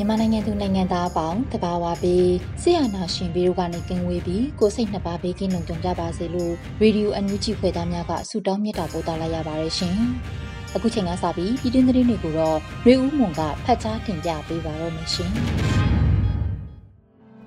[0.00, 2.30] မြန်မာနိုင်ငံသူနိုင်ငံသားအပေါင်းတဘာဝပြီး
[2.62, 9.94] ဆရာနာရှင်ပြီးတို့ကနေကင်းဝေးပြီးကိုစိတ်နှစ်ပါးဘေးကင်းလုံခြုံကြပါစေလို့ရေဒီယိုအန်ယူဂျီဖွယ်သားများကဆုတောင်းမြတ်တာပို့သလာရပါတယ်ရှင်။
[10.74, 15.30] အခုချိန်ကစပြီးပြည်တွင်းသတင်းတွေကိုတော့ရေဦးမွန်ကဖတ်ကြားတင်ပြပေးပါတော့မရှင်။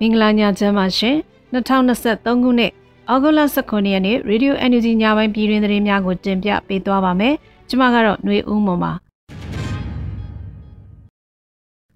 [0.00, 1.16] မင်္ဂလာညချမ်းပါရှင်။
[1.52, 2.72] 2023ခုနှစ်
[3.08, 7.34] အောက်တိုဘာ19ရက်နေ့ရေဒီယိုအန်ယူဂျီညပိုင်းပြည်တွင်းသတင်းများကိုတင်ပြပေးသွားပါမယ်။
[7.68, 8.92] ကျွန်မကတော့ຫນွေဦးမွန်ပါ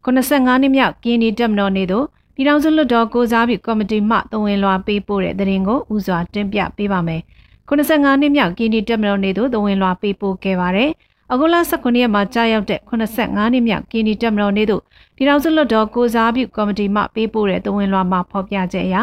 [0.06, 2.04] 85နှစ်မြောက်ကင်းဒီတက်မတော်နေသို့
[2.34, 7.20] ပြည်ထောင်စုလွှတ်တော်ကိုစားပြုကော်မတီမှတဝင်လွှာပေးပို့တဲ့သတင်းကိုဥစွာတင်ပြပေးပါမယ်။
[7.68, 10.90] 85နှစ်မြောက်ကင်းဒီတက်မတော်နေသို့တဝင်လွှာပေးပို့ခဲ့ပါတယ်။
[11.32, 14.82] အခုလ19ရက်မှာကြာရောက်တဲ့85နှစ်မြောက်ကင်းဒီတက်မတော်နေသို့
[15.16, 18.96] ပြည်ထောင်စုလွှတ်တော်ကိုစားပြုကော်မတီမှပေးပို့တဲ့တဝင်လွှာမှာဖော်ပြချက်အရ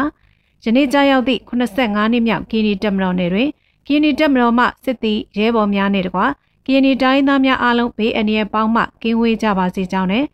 [0.64, 3.48] ယနေ့ကြာရောက်သည့်85နှစ်မြောက်ကင်းဒီတက်မတော်နေတွင်
[3.86, 6.26] ကင်းဒီတက်မတော်မှစစ်သည်ရဲဘော်များနှင့်တကွာ
[6.66, 10.24] ကင်းဒီတိုင်းသားများအားလုံးဘေးအန္တရာယ်ပေါင်းမှကင်းဝေးကြပါစေကြောင်းနဲ့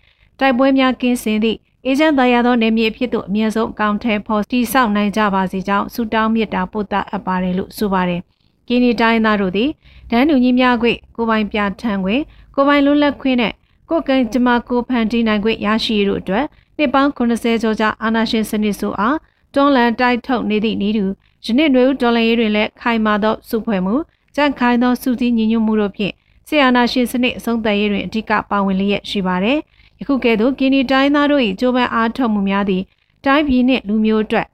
[0.40, 8.20] တိုက်ပွဲများကင်းစင်သည့်အေဂျင့်သားရသောနေမြေဖြစ်သို့အမြင့်ဆုံးအကောင့်ထဲပေါ်တည်ဆောက်နိုင်ကြပါစေကြောင်းဆုတောင်းမြတ်တာပို့သအပ်ပါတယ်လို့ဆိုပါတယ်။
[8.68, 9.70] ကင်းဒီတိုင်းသားတို့သည်
[10.10, 12.22] ဒန်းတူညီများခွင့်ကိုပိုင်ပြထန်းခွင့်
[12.54, 13.52] ကိုပိုင်လွတ်လပ်ခွင့်နဲ့
[13.90, 16.44] ကိုကံကြမ္မာကိုဖန်တီးနိုင်ခွင့်ရရှိရတို့အတွက်
[16.76, 19.16] နှစ်ပေါင်း80ကျော်ကြာအာဏာရှင်စနစ်ဆိုအား
[19.54, 21.04] တွန်းလှန်တိုက်ထုတ်နေသည့်ဤသူ
[21.44, 23.94] ယနေ့တွင်ဒေါ်လာရေးတွင်လည်းခိုင်မာသောစုဖွဲ့မှု
[24.36, 26.14] ကြန့်ခိုင်သောစုစည်းညီညွတ်မှုတို့ဖြင့်
[26.48, 29.58] ဆီယနာရှင်စနစ်အဆုံးသတ်ရေးတွင်အဓိကပါဝင်လျက်ရှိပါတယ်။
[30.00, 32.82] ယခုကဲ့သို့ကင်းဒီတိုင်းသားတို့၏ကြိုးပမ်းအားထုတ်မှုများသည်
[33.24, 34.46] တိုင်းပြည်နှင့်လူမျိုးအတွက်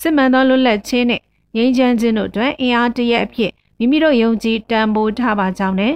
[0.00, 1.22] စစ်မှန်သောလွတ်လပ်ခြင်းနှင့်
[1.56, 5.94] ငြိမ်းချမ်းခြင်းတို့အတွက်အင်အားတရက်အဖြစ်မိမိတို့ယုံကြည်တန်ဖိုးထားပါကြောင်းနဲ့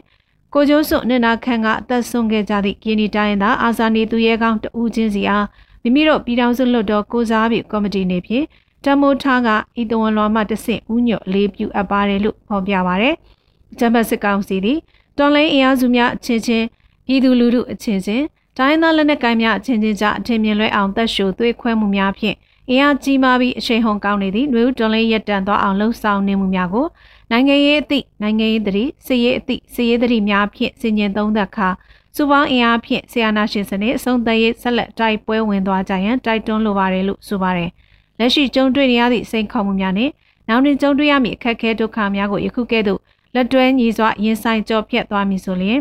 [0.55, 5.47] ကိုကျိုးစွနင်နာခန့်ကအသက်ဆုံးခဲ့ကြသည့်ကင်းဒီတိုင်းသားအာဇာနည်သူရဲကောင်းတဦးချင်းစီအား
[5.83, 8.47] မိမိတို့ပြည်ထောင်စုလွှတ်တော်ကိုစားပြုကော်မတီနေဖြင့်
[8.85, 9.49] တမိုးထားက
[9.81, 13.15] ဤတဝန်လွန်မှတဆင့်ဥညွတ်လေးပြုအပ်ပါတယ်လို့ဖော်ပြပါရယ်။
[13.79, 14.79] ဂျမ်ဘတ်စစ်ကောင်စီသည်
[15.19, 16.67] တော်လိုင်းအင်အားစုများအချင်းချင်း
[17.07, 18.25] ပြည်သူလူထုအချင်းချင်း
[18.59, 22.37] တိုင်းသားလက်နက်ကိုင်းများအချင်းချင်းကြားအထင်မြင်လွဲအောင်တက်ရှိုသွေးခွဲမှုများဖြင့်
[22.71, 26.87] အင်အားကြီးမားပြီးအရှိန်ဟုန်ကောင်းနေသည့်နှွေဦးတော်လေးရက်တန်သွားအောင်လှုံ့ဆော်နေမှုများကို
[27.31, 31.69] နိုင်ငံရေးအသည့်နိုင်ငံရေးသတိစစ်ရေးအသည့်စစ်ရေးသတိများဖြင့်စင်ញင်သုံးသက်ခါ
[32.17, 37.71] စူပေါင်းအင်အားဖြင့်ဆီယနာရှင်စနစ်အဆုံးသတ်ရေးဆက်လက်တိုက်ပွဲဝင်သွားကြရန်တိုက်တွန်းလိုပါတယ်လို့ဆိုပါတယ်။
[38.19, 40.13] လက်ရှိကြုံတွေ့နေရသည့်စိန်ခေါ်မှုများနှင့်
[40.49, 43.01] နောက်တွင်ကြုံတွေ့ရမည့်အခက်အခဲဒုက္ခများကိုယခုကဲ့သို့
[43.35, 45.81] လက်တွဲညီစွာရင်ဆိုင်ကြော်ဖြတ်သွားမည်ဆိုလျှင်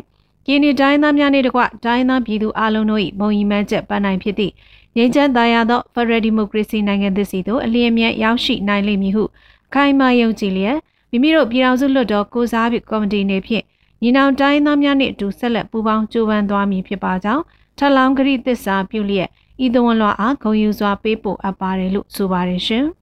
[0.50, 4.54] ကင်းဒီတိုင်းသားများနှင့်တကွတိုင်းသားပြည်သူအလုံးတို့၏ဘုံရီမှန်းချက်ပန်းနိုင်ဖြစ်သည့်
[4.96, 9.24] ငြိမ်းချမ်းသာယာသော Federal Democracy နိုင်ငံသစ်စီသို့အလျင်မြန်ရောက်ရှိနိုင်လိမ့်မည်ဟု
[9.74, 10.78] ခိုင်မာယုံကြည်လျက်
[11.12, 13.64] မိမိတို့ပြည်ထောင်စုလွှတ်တော်ကိုစားပြုကော်မတီနေဖြင့်
[14.02, 17.44] ညီနောင်တိုင်းသားများနှင့်အတူဆက်လက်ပူးပေါင်းကြိုးပမ်းသွားမည်ဖြစ်ပါကြောင်း
[17.78, 19.30] ထလောင်းဂရိသစ္စာပြုလျက်
[19.66, 22.86] ဤသဝန်လွှာအားဂုဏ်ယူစွာပေးပို့အပ်ပါတယ်လို့ဆိုပါတယ်ရှင်။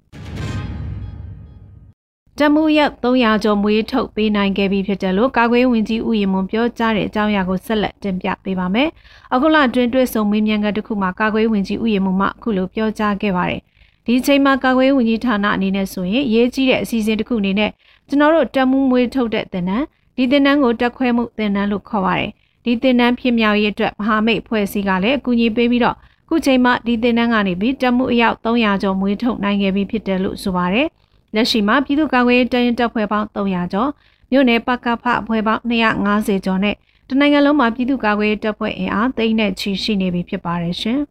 [2.40, 8.90] တမှုရက်300ကျော်မွေးထုတ်ပေးနိုင်ခဲ့ပြီဖြစ်တယ်လို့ကာကွယ်ဝင်ကြီးဦးရင်မွန်ပြောကြားတဲ့အကြောင်းအရာကိုဆက်လက်တင်ပြပေးပါမယ်။
[9.34, 13.62] အခုလအတွင်းတွေ့ဆုံမေးမြန်းခန်းတစ်ခုမှာကာကွယ်ဝင်ကြီးဦးရင်မွန်မှအခုလိုပြောကြားခဲ့ပါတယ်။
[14.06, 17.72] ဒီချိန်မှာကာကွယ်ဝင်ကြီးဌာနအနေနဲ့ဆိုရင်ရေးကြီးတဲ့အစီအစဉ်တစ်ခုအနေနဲ့
[18.08, 19.86] ကျွန်တော်တို့တမှုမွေးထုတ်တဲ့သင်တန်း
[20.16, 22.32] ဒီသင်တန်းကိုတက်ခွဲမှုသင်တန်းလို့ခေါ်ပါတယ်။
[22.66, 25.96] ဒီသင်တန်းဖြစ်မြောက်ရေးအတွက်မဟာမိတ်ဖွဲ့စည်းကလည်းအကူအညီပေးပြီးတော့
[26.30, 30.88] ခုချိန်မှာဒီသင်တန်းကနေပြီးတမှုအယောက်300ကျော်မွေးထုတ်နိုင်ခဲ့ပြီဖြစ်တယ်လို့ဆိုပါတယ်။
[31.36, 33.90] လက်ရှိမှာပြည်သူ့ကာကွယ်ရေးတရင်တပ်ဖွဲ့ပေါင်း300ကျော်
[34.32, 36.76] မြို့နယ်ပကဖအဖွဲ့ပေါင်း250ကျော်နဲ့
[37.10, 41.00] တနိုင်ငံလုံးမှာပြည်သူ့ကာကွယ်ရေးတပ်ဖွဲ့အင်အားသိန်းနဲ့ချီရှိနေပြီဖြစ်ပါတယ်ရှင်။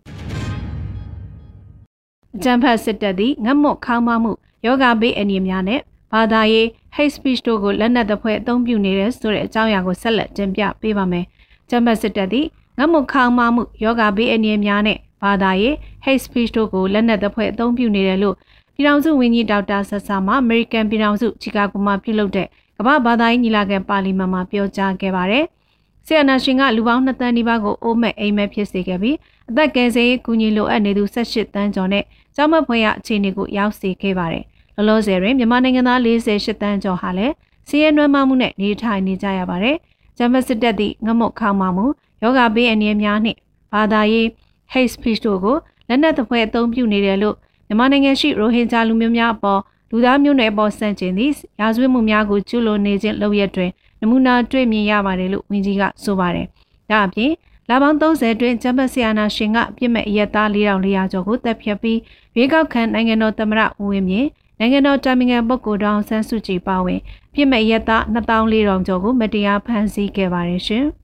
[2.43, 4.33] ဂျမ်ဖတ်စစ်တပ်သည်ငတ်မွတ်ခေါင်းမမှု
[4.65, 5.81] ယောဂဘေးအန္တရာယ်များနဲ့
[6.13, 11.25] ဘာသာရေး hate speech တို့ကိုလက်နက်သဖွယ်အသုံးပြုနေတဲ့ဆိုတဲ့အကြောင်းအရာကိုဆက်လက်တင်ပြပေးပါမယ်။
[11.71, 12.47] ဂျမ်ဖတ်စစ်တပ်သည်
[12.79, 15.75] ငတ်မွတ်ခေါင်းမမှုယောဂဘေးအန္တရာယ်များနဲ့ဘာသာရေး
[16.05, 18.37] hate speech တို့ကိုလက်နက်သဖွယ်အသုံးပြုနေတယ်လို့
[18.77, 22.47] ပြည်ထောင်စုဝန်ကြီးဒေါက်တာဆဆာမှအမေရိကန်ပြည်ထောင်စုချီကာဂိုမှာပြုလုပ်တဲ့
[22.79, 25.45] ကမ္ဘာဘာသာရေးညီလာခံပါလီမန်မှာပြောကြားခဲ့ပါတယ်။
[26.07, 29.17] ဆီယနာရှင်ကလူပေါင်း2တန်းနီးပါးကိုအိုးမဲ့အိမ်မဲ့ဖြစ်စေခဲ့ပြီး
[29.51, 32.05] အသက်ကယ်ဆယ်ရေးကူညီလိုအပ်နေသူ18တန်းကျော်နဲ့
[32.37, 34.45] ကျောင်းမဖွယ်ရအခြေအနေကိုရောက်စေခဲ့ပါတယ်။
[34.77, 37.35] လောလောဆယ်တွင်မြန်မာနိုင်ငံသား48တန်းကျော်ဟာလည်း
[37.69, 39.77] စီးရဲနွမ်းမမှုနဲ့နေထိုင်နေကြရပါတယ်။
[40.19, 41.87] ဂျမစစ်တပ်သည့်ငမုတ်ခေါမှမှု
[42.23, 43.39] ယောဂဘေးအန္တရာယ်များနှင့်
[43.73, 44.27] ဘာသာရေး
[44.73, 45.57] hate speech တို့ကို
[45.89, 47.37] လက်နက်သဖွယ်အသုံးပြုနေတယ်လို့
[47.79, 49.61] မြန်မာနိုင်ငံရှိရိုဟင်ဂျာလူမျိုးများအပေါ်
[49.91, 56.47] လူသားမျိုးနွယ်ပေါ်ဆန့်ကျင်သည့်ရာဇဝတ်မှုများကိုကျူးလွန်နေခြင်းလုပ်ရက်တွင်နမူနာတွေ့မြင်ရပါတယ်လို့ဝန်ကြီးကဆိုပါတယ်။
[56.91, 57.33] ဒါအပြင်
[57.69, 61.99] လာပေါင်း30အတွင်းဂျမတ်ဆီယာနာရှင်ကပြစ်မဲ့အရက်သား4400ကျော်ကိုတပ်ဖြတ်ပြီး
[62.37, 64.29] ရွေးကောက်ခံနိုင်ငံတော်သမ္မတဦးဝင်းမြင့်
[64.59, 67.01] နိုင်ငံတော်တာမင်ငံပုဂ္ဂိုလ်တောင်ဆန်းစုကြည်ပါဝင်
[67.35, 70.85] ပြစ်မဲ့ရက်သား2400ကျော်ကိုမတရားဖမ်းဆီးခဲ့ပါတယ်ရှင်။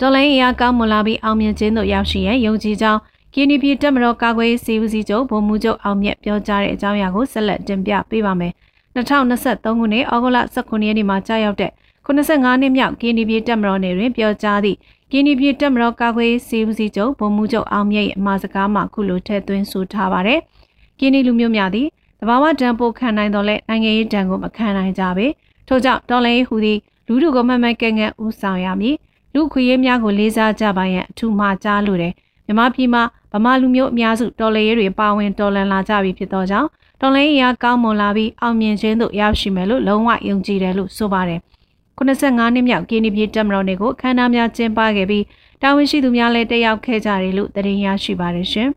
[0.00, 3.00] တော်လိုင်းအရာကောင်းမွန်လာပြီးအောင်မြင်ခြင်းတို့ရောက်ရှိရန်ယုံကြည်ကြောင်း
[3.38, 8.52] ကင်းနီပြည်တက်မတော်ကာကွယ်ရေးစီဦးစီးချုပ်ဗိုလ်မှူးချုပ်အောင်မြတ်ပြောကြားတဲ့အကြောင်းအရာကိုဆက်လက်တင်ပြပေးပါမယ်။
[8.96, 11.70] 2023ခုနှစ်ဩဂုတ်လ19ရက်နေ့မှာကြာရောက်တဲ့
[12.06, 14.78] 85နှစ်မြောက်ကင်းနီပြည်တက်မတော်နယ်တွင်ပြောကြားသည့်
[15.12, 20.40] ကင်းနီပြည်တက်မတော်ကာကွယ်ရေးစီဦးစီးချုပ်ဗိုလ်မှူးချုပ်အောင်မြတ်ရဲ့အမှာစကားမှာခုလိုထည့်သွင်းဆိုထားပါတယ်။
[20.98, 21.86] ကင်းနီလူမျိုးများသည်
[22.20, 25.26] တဘာဝတံပိုခံနိုင်တော့လဲနိုင်ငံရေးတံကိုမခံနိုင်ကြပေ။
[25.68, 28.96] ထို့ကြောင့်တော်လှန်ရေးဟူသည့်လူထုကိုမှန်မှန်ကဲကဲဥဆောင်ရမည်။
[29.34, 32.14] လူခွေရေးများကိုလေးစားကြပါရန်အထူးမှာကြားလိုတယ်။
[32.46, 33.02] မြမပြည်မှာ
[33.32, 36.68] ဗမာလူမျိုးအများစုတော်လှန်ရေးတွေပါဝင်တော်လှန်လာကြပြီဖြစ်သောကြောင့်
[37.00, 41.40] တော်လှန်ရေးအကောင်းမွန်လာပြီးအောင်မြင်ခြင်းသို့ရောက်ရှိမယ်လို့လုံးဝယုံကြည်တယ်လို့ဆိုပါတယ်။
[41.98, 45.24] 85နှစ်မြောက်ကင်းဒီပြည်တက်မတော်တွေကိုခမ်းနားများကျင်းပခဲ့ပြီး
[45.62, 48.68] တာဝန်ရှိသူများလည်းတက်ရောက်ခဲ့ကြတယ်လို့သတင်းရရှိပါတယ်ရှင်။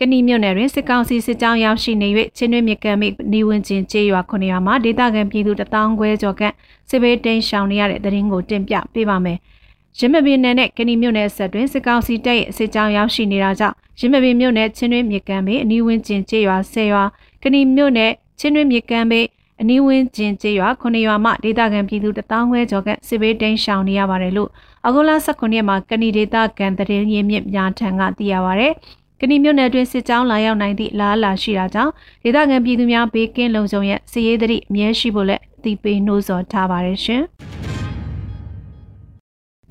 [0.00, 6.54] ကဏီမြို့နယ်တွင်စစ်ကောင်စီစစ်ကြောင်းရောက်ရှိနေ၍ချင်းတွင်းမြကံမိနေဝင်ချင်းကျေးရွာခုနှစ်ရွာမှာဒေသခံပြည်သူတထောင်ခွဲကျော်ခန့်
[6.90, 9.38] စစ်ဘေးတိမ်းရှောင်နေရတဲ့သတင်းကိုတင်ပြပေးပါမယ်။
[10.00, 17.04] ရင်းမပင်နယ်နဲ့ကဏီမြို့နယ်ဆက်တွင်စစ်ကောင်စီတပ်ရဲ့စစ်ကြောင်းရောက်ရှိနေတာကြောင့်ရင်းမပင်မြို့နယ်ချင်းတွင်းမြကမ်းဘေးအနီးဝန်းကျင်ကျေးရွာ၁၀ရွာ
[17.42, 19.26] ကဏီမြို့နယ်ချင်းတွင်းမြကမ်းဘေး
[19.60, 24.50] အနီးဝန်းကျင်ကျေးရွာ9ရွာမှဒေသခံပြည်သူတထောင်ခွဲကျော်ကစစ်ဘေးတိမ်းရှောင်နေရပါတယ်လို့
[24.86, 28.68] အဂုလ18ရက်မှာကဏီဒေသခံတရင်ရင်းမြစ်များထံကသိရပါဗျ။
[29.20, 31.92] ကဏီမြို့နယ်တွင်စစ်ကြောင်းလာရောက်နိုင်သည့်လားလာရှိတာကြောင့်
[32.22, 37.24] ဒေသခံပြည်သူများဘေးကင်းလုံခြုံရစီရေးသည့်အမြဲရှိဖို့လည်းအသိပေးနှိုးဆော်ထားပါတယ်ရှင်။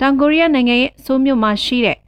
[0.00, 1.98] တောင်ကိုရီးယားနိုင်ငံရဲ့အဆိုးမြို့မှာရှိတဲ့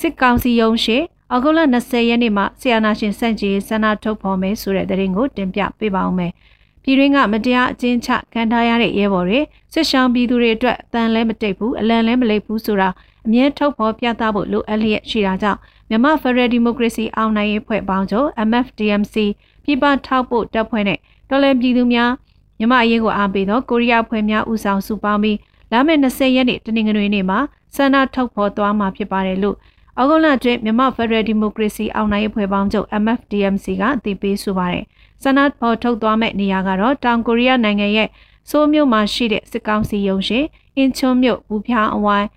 [0.00, 0.96] စစ်ကောင်စီရုံးရှိ
[1.30, 6.32] အောက်တိုဘာ20ရက်နေ့မှာဆီယနာရှင်စန့်ကြီးဆန္ဒထုတ်ဖော်မယ်ဆိုတဲ့သတင်းကိုတင်ပြပေးပါဦးမယ်။
[6.82, 9.40] ပြည်တွင်းကမတရားအကျဉ်းချခံထားရတဲ့ရဲဘော်တွေ
[9.72, 12.88] စစ်ရှောင်းပြည်သူတွေအတွက်အတန်လဲမတိတ်ဘူးအလံလဲမလိပ်ဘူးဆိုတာ
[13.26, 15.58] အမြဲထုတ်ဖော်ပြသဖို့လိုအပ်လျက်ရှိတာကြောင့်
[15.88, 19.16] မြန်မာဖက်ဒရယ်ဒီမိုကရေစီအောင်နိုင်ရေးဖွဲ့ပေါင်းချုပ် MFDMC
[19.64, 20.98] ပြည်ပထောက်ဖို့တပ်ဖွဲ့နဲ့
[21.28, 22.10] တော်လှန်ပြည်သူများ
[22.58, 25.36] မြန်မာအရေးကိုအားပေးသောကိုရီးယားဖွဲ့များဦးဆောင်စုပေါင်းပြီး
[25.72, 27.38] လာမယ့်20ရက်နေ့တနင်္ဂနွေနေ့မှာ
[27.76, 29.56] ဆန္ဒထုတ်ဖော်သွားမှာဖြစ်ပါတယ်လို့
[29.98, 34.84] အောက်ဂုလအတွင်းမြန်မာဖက်ဒရယ်ဒီမိုကရေစီအောင်နိုင်ရေးဖွဲ့ပေါင်းချုပ် MFDMC ကအသိပေးဆိုပါတယ်။
[35.22, 38.08] ဆန္ဒဖော်ထုတ်သွားမယ့်နေရာကတော့တောင်ကိုရီးယားနိုင်ငံရဲ့
[38.50, 40.40] ဆိုးမြို့မှာရှိတဲ့စစ်ကောင်စီရုံးရှိ
[40.76, 42.28] အင်ချွန်းမြို့ဘူဖြားအဝိုင်း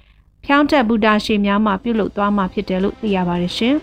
[0.45, 3.75] ဖြောင်းတက်ဘူတာရှိများမှာပြုလုပ်သွားမှာဖြစ်တယ်လို့သိရပါတယ်ရှင်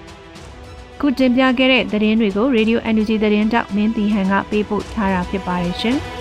[1.01, 5.99] ။ခုတင်ပြခဲ့တဲ့သတင်းတွေကို Radio Energy သတင်းတောက်မင်းတီဟန်ကပေးပို့ထားတာဖြစ်ပါတယ်ရှင်။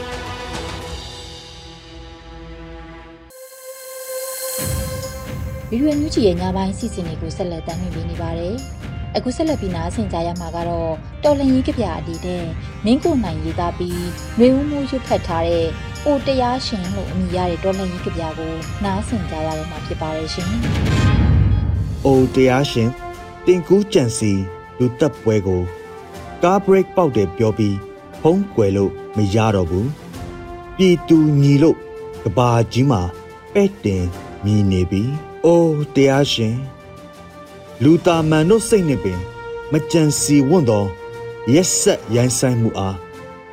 [5.71, 8.55] ဗီဒီယိုညူချီရဲ့ညပိုင်းစီစဉ်တွေကိုဆက်လက်တင်ပြနေပါတယ်။
[9.15, 10.91] အခုဆက်လက်ပြီးနားဆင်ကြရမှာကတော့
[11.23, 12.43] တော်လန်ကြီးကပြအတီးတဲ့
[12.85, 14.01] မင်းကိုနိုင်ရေးသားပြီး
[14.37, 15.67] နှွေဦးမှုရွတ်ဖတ်ထားတဲ့
[16.05, 20.49] အိုတရားရှင်လို့အမည်ရတဲ့တော်လန်ကြီးကပြကိုနားဆင်ကြရတော့မှာဖြစ်ပါတယ်ရှင်။
[22.05, 22.89] အိုတရားရှင်
[23.45, 24.31] တင်ကူးကြံစီ
[24.79, 25.61] လူတက်ပွဲကို
[26.43, 27.75] ကားဘရိတ်ပေါက်တယ်ပြောပြီး
[28.21, 29.87] ဖုံးကွယ်လို့မရတော့ဘူး။
[30.77, 31.77] ပြည်သူညီလို့
[32.23, 33.01] ကဘာကြီးမှာ
[33.53, 34.03] ပဲ့တင်
[34.43, 35.03] မြည်နေပြီ။
[35.45, 36.57] အိုးတရားရှင်
[37.83, 39.19] လူတာမန်တို့စိတ်နှင့်ပင်
[39.71, 40.83] မကြံစီဝွန့်သော
[41.53, 42.97] ရက်ဆက်ရိုင်းဆိုင်မှုအား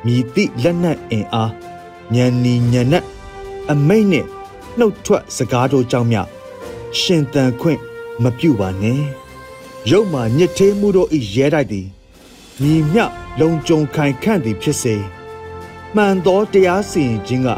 [0.05, 1.51] မြည်သည့်လက်နက်အင်အား
[2.13, 3.05] ညံနီညံနက်
[3.71, 4.27] အမိတ်နှင့်
[4.77, 6.17] နှုတ်ထွက်စကားတို့ကြောင့်မြ
[6.99, 7.79] ရှင်တန်ခွင့်
[8.23, 9.01] မပြုပါနဲ့
[9.89, 11.87] ရုပ်မှညစ်သေးမှုတို့ဤရဲတိုက်သည်
[12.61, 12.99] မြည်မြ
[13.39, 14.95] လုံကြုံခိုင်ခန့်သည်ဖြစ်စေ
[15.95, 17.49] မှန်သောတရားစီရင်ခြင်းက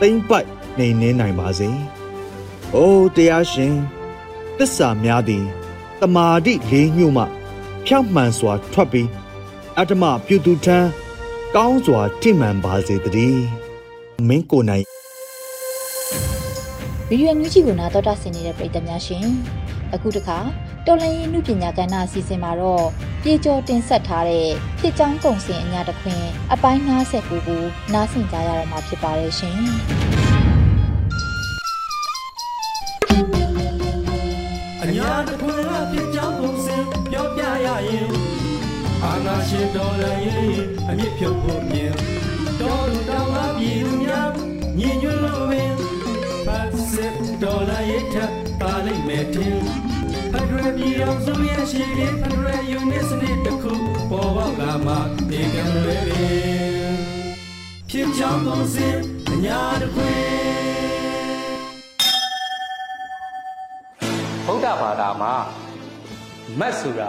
[0.00, 1.70] တိမ့်ပိုက်နေနေနိုင်ပါစေ။။
[2.76, 3.74] အိုးတရားရှင်
[4.58, 5.44] တစ္ဆာများသည်
[6.00, 7.24] တမာတိလေးညှို့မှ
[7.86, 9.08] ဖြောက်မှန်စွာထွက်ပြီး
[9.78, 10.88] အတ္တမပြုသူထမ်း
[11.56, 13.42] ကောင်းစွာထိမှန်ပါစေတည်း
[14.28, 14.84] မင်းကိုနိုင်
[17.08, 19.26] ဗီဒီယိုမြူးကြီးကိုနာတော်တာဆင်နေတဲ့ပရိသတ်များရှင်
[19.94, 20.38] အခုတခါ
[20.86, 22.84] တော်လန်ရေးနုပညာကဏ္ဍအစီအစဉ်မှာတော့
[23.22, 24.48] ပြေကျော်တင်ဆက်ထားတဲ့
[24.80, 26.22] ဖြစ်ချောင်းကုံစင်အညာတခွင်
[26.52, 29.58] အပိုင်း59ကိုနားဆင်ကြရတော့မှာဖြစ်ပါတယ်ရှင်
[35.28, 36.76] တခွင်ကဖြစ်ကြောင်းပုံစံ
[37.10, 38.08] ပြောပြရရင်
[39.04, 41.94] အာနာရှင်တော်လည်းအမြင့်ဖြုတ်ဖို့မြင်
[42.60, 44.30] တော်လူတော်အပြည်သူများ
[44.78, 45.74] ညီညွတ်လို့ပင်
[46.46, 49.56] ပတ်စစ်တော်လည်းထပ်ပါလိမ့်မယ်တင်
[50.32, 53.72] ဖက်ဒရယ်ပြည်အောင်စုရဲ့ရှိတဲ့ဖက်ဒရယ်ယူနစ်စနစ်တစ်ခု
[54.10, 54.94] ပေါ်ပေါက်လာမှ
[55.28, 56.94] ဒီကံလွယ်ပင်
[57.90, 58.96] ဖြစ်ချောင်းကုန်စင်
[59.30, 60.77] အညာတစ်ခွေ
[64.50, 65.32] ဗုဒ္ဓဘာသာမှာ
[66.60, 67.08] မတ်ဆိုတာ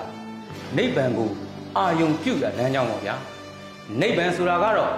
[0.77, 1.31] နိဗ္ဗာန်ကို
[1.77, 3.15] အာယုံပြုတာလမ်းကြောင်းပေါ့ဗျာ
[4.01, 4.91] နိဗ္ဗာန်ဆိုတာကတော့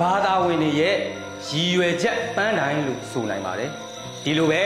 [0.00, 0.96] ဘာသာဝင်တွေရဲ့
[1.48, 3.70] ရည်ရွယ်ချက်ပန်းတိုင်းလို့ဆိုနိုင်ပါတယ်
[4.24, 4.62] ဒီလိုပဲ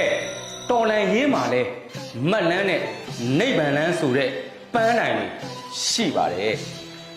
[0.71, 1.63] တော်လန်ရေးမှာလဲ
[2.31, 2.81] မတ်လန်းနဲ့
[3.39, 4.29] နိဗ္ဗာန်လန်းဆိုတဲ့
[4.75, 5.27] ပန်းတိုင်းတွေ
[5.89, 6.55] ရှိပါတယ်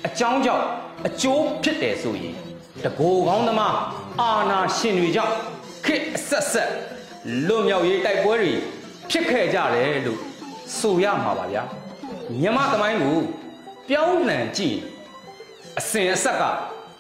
[0.08, 0.66] အကြောင်းကြောင့်
[1.08, 2.36] အကျိုးဖြစ်တယ်ဆိုရင်
[2.84, 3.76] တကိုယ်ကောင်းသမား
[4.22, 5.36] အာနာရှင်တွေကြောင့်
[5.86, 6.72] ခေတ်အဆက်ဆက်
[7.48, 8.54] လွတ်မြောက်ရေးတိုက်ပွဲတွေ
[9.10, 10.20] ဖြစ်ခဲ့ကြတယ်လို့
[10.78, 11.64] ဆိုရမှာပါဗျာ
[12.42, 13.20] မြမသမိုင်းကို
[13.90, 14.78] ပြောင်းလှန်ကြည့်
[15.80, 16.44] အစဉ်အဆက်က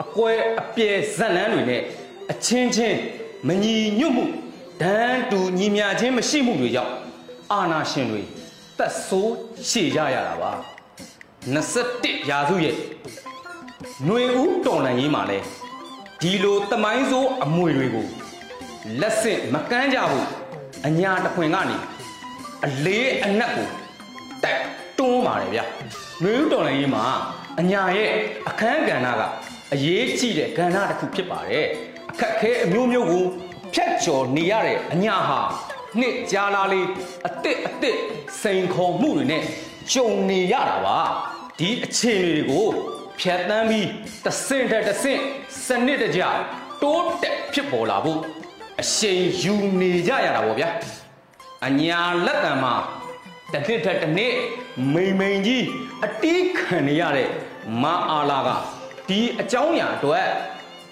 [0.01, 1.81] အကွဲအပြဲဇက်လန်းတွေနဲ့
[2.31, 2.97] အချင်းချင်း
[3.47, 4.25] မညီညွတ်မှု
[4.81, 6.93] ဒန်းတူညီမျှခြင်းမရှိမှုတွေကြောင့်
[7.51, 8.21] အာနာရှင်တွေ
[8.77, 9.35] တက်ဆိုး
[9.69, 10.51] ရှည်ကြရတာပါ
[11.45, 12.75] 21ရာစုရဲ့
[14.05, 15.39] ຫນွေဦးတော်လန်ရေးမှာလဲ
[16.21, 18.05] ဒီလိုတမိုင်းဆိုးအမွေတွေကို
[18.99, 20.27] လက်ဆင့်မကမ်းကြဘူး
[20.87, 21.77] အညာတခွင်ကနေ
[22.65, 23.69] အလေးအနက်ကို
[24.43, 24.63] တိုက်
[24.99, 27.05] တွန်းပါတယ်ဗျຫນွေဦးတော်လန်ရေးမှာ
[27.59, 28.11] အညာရဲ့
[28.49, 29.21] အခန်းကဏ္ဍက
[29.73, 31.67] အရေးကြီးတဲ့ကဏ္ဍတစ်ခုဖြစ်ပါတယ်
[32.11, 33.25] အခက်ခဲအမျိုးမျိုးကို
[33.73, 35.41] ဖြတ်ကျော်နေရတဲ့အညာဟာ
[35.99, 36.87] နှစ်ကြာလာလေး
[37.25, 37.97] အစ်စ်အစ်စ်
[38.41, 39.43] စိန်ခေါ်မှုတွေနဲ့
[39.93, 40.99] ကြုံနေရတာပါ
[41.59, 42.67] ဒီအခြေအနေတွေကို
[43.19, 43.87] ဖြတ်တန်းပြီး
[44.25, 45.19] တစ်ဆင့်တက်တစ်ဆင့်
[45.65, 46.21] စနစ်တကျ
[46.81, 48.19] တိုးတက်ဖြစ်ပေါ်လာဖို့
[48.81, 50.69] အရှိန်ယူနေကြရတာပေါ့ဗျာ
[51.65, 52.75] အညာလက်တံမှာ
[53.51, 54.35] တစ်နှစ်ထက်တစ်နှစ်
[54.93, 55.65] မိန်မိန်ကြီး
[56.05, 57.29] အတီးခံနေရတဲ့
[57.83, 58.49] မအားလာက
[59.07, 60.29] ဒီအကြောင်းအရာအတွက်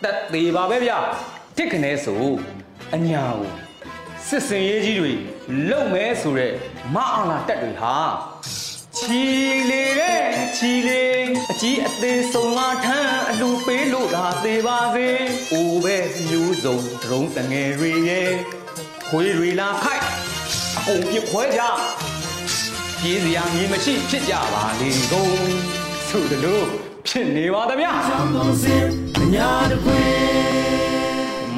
[0.04, 0.98] တက်သေးပါပဲဗျာ
[1.58, 2.26] တစ်ခနဲ့ဆို
[2.96, 3.52] အညာကို
[4.28, 5.14] စစ်စင်ရေးကြီးတွေ
[5.70, 6.54] လုံမဲဆိုတဲ့
[6.94, 7.96] မအားလာတက်တွေဟာ
[8.98, 9.24] ချီ
[9.70, 10.24] လေတဲ့
[10.58, 11.04] ချီလေ
[11.52, 15.08] အကြီးအသေးဆုံးငါထမ်းအလူပေးလို့လာသေးပါစေ
[15.52, 18.30] အိုးပဲမျိုးစုံဒရုံးတငယ်တွေရဲ့
[19.10, 20.23] ခွေးတွေလာခိုက်
[20.84, 21.62] အကုန်ပြခွဲကြ
[23.02, 25.36] ပြေးစရာမြေမရှိဖြစ်ကြပါလေကုန်
[26.10, 26.66] ဆိုတလို့
[27.08, 28.86] ဖြစ်နေပါသဗျာချောင်းကုန်စင်
[29.22, 30.02] အညာတစ်ခွေ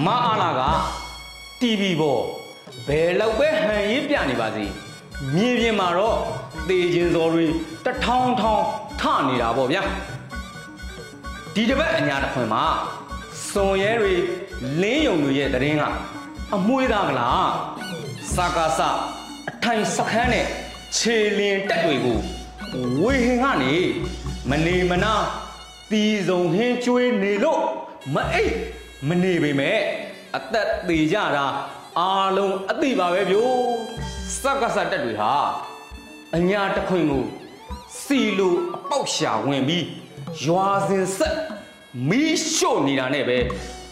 [0.05, 0.61] မအားလာက
[1.61, 2.23] TV ပေါ်
[2.87, 4.65] ဘယ်လောက်ပဲဟန်ရေးပြနေပါစေ
[5.35, 6.19] မြေပြင်မှာတော့
[6.69, 7.45] သေခြင်းစော်တွေ
[7.85, 8.63] တထောင်ထောင်
[9.01, 9.81] ထနေတာပေါ့ဗျာ
[11.53, 12.65] ဒီတစ်ပတ်အညာတစ်ခွင်မှာ
[13.51, 14.13] စွန်ရဲတွေ
[14.81, 15.83] လင်းယုံတွေရဲ့တရင်က
[16.55, 17.49] အမွှေးသားကလား
[18.37, 18.81] စကားစ
[19.49, 20.45] အထိုင်စခန်းနဲ့
[20.97, 22.19] ခြေလင်တက်တွေကို
[23.01, 23.75] ဝေဟင်ကနေ
[24.49, 25.15] မနေမနာ
[25.91, 27.61] တီစုံဟင်းကျွေးနေလို့
[28.13, 28.55] မအိပ်
[29.07, 29.79] မနေပေမဲ့
[30.37, 31.45] အသက်သေးကြတာ
[31.99, 33.55] အားလုံးအသိပါပဲဗျို့
[34.41, 35.33] စကားစတက်တွေဟာ
[36.35, 37.23] အညာတစ်ခွင်ကို
[38.03, 39.85] စီလိုအပေါက်ရှာဝင်ပြီး
[40.45, 41.37] ရွာစဉ်ဆက်
[42.09, 43.37] မီးရှို့နေတာနဲ့ပဲ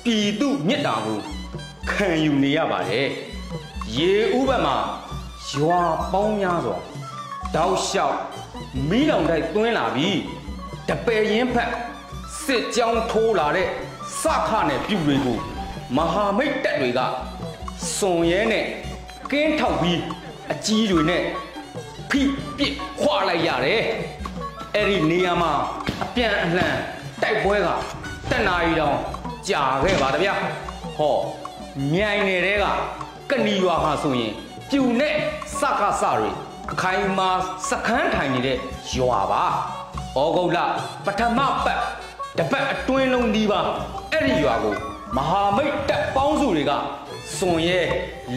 [0.04, 1.20] ပြည်သူမြစ်တာကို
[1.92, 3.08] ခံယူနေရပါတယ်
[3.98, 4.76] ရေဥပမာ
[5.52, 5.82] ရွာ
[6.14, 6.78] ပေါင်းများစွာ
[7.56, 8.18] တောက်လျှောက်
[8.90, 10.20] မီးလောင်တိုက်သွင်းလာပြီး
[10.90, 11.72] တပယ်ရင်ဖက်
[12.44, 13.68] စစ်ကြောင်းထိုးလာတဲ့
[14.22, 15.38] စခနဲ့ပြူတွေကို
[15.98, 17.00] မဟာမိတ်တပ်တွေက
[17.98, 18.66] စွန်ရဲနဲ့
[19.32, 20.00] ကင်းထောက်ပြီး
[20.52, 21.24] အကြီးတွေနဲ့
[22.10, 22.22] ဖိ
[22.58, 23.84] ပစ်ခွာလိုက်ရတယ်
[24.76, 25.52] အဲ့ဒီနေရာမှာ
[26.04, 26.76] အပြန်အလှန်
[27.22, 27.68] တိုက်ပွဲက
[28.32, 28.98] တနာရီတောင်
[29.50, 30.34] ကြာခဲ့ပါတဗျာ
[30.98, 31.18] ဟော
[31.94, 32.66] မြိုင်နယ်တဲက
[33.30, 34.34] ကနီရွာဟာဆိုရင်
[34.70, 35.16] ပြူနဲ့
[35.60, 36.30] စကားစတွေ
[36.72, 37.30] အခိုင်အမာ
[37.70, 38.58] စခန်းထိုင်နေတဲ့
[38.96, 39.46] ရွာပါ
[40.16, 40.60] ဩဂုတ်လ
[41.06, 41.80] ပထမပတ်
[42.38, 43.60] တပတ်အတွင်းလုံးဒီပါ
[44.12, 44.76] အဲ့ဒီရွာကို
[45.18, 46.72] မဟာမိတ်တပ်ပေါင်းစုတွေက
[47.38, 47.82] စွန်ရဲ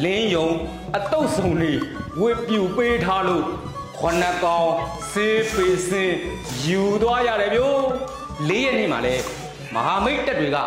[0.03, 0.49] လင်းယုံ
[0.97, 1.73] အတုပ်စုံတွေ
[2.21, 3.45] ဝစ်ပြူပေးထားလို့
[3.99, 4.69] ခொနကောင်
[5.11, 6.13] စေးပေစင်
[6.67, 7.83] ယူသွားရတယ်ဗျို့
[8.49, 9.15] လေးရက်နေ့မှာလဲ
[9.75, 10.59] မဟာမိတ်တပ်တွေက